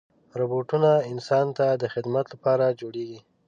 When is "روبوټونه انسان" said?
0.39-1.45